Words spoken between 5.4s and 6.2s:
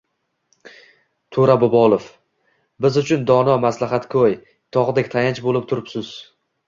bo‘lib turibsiz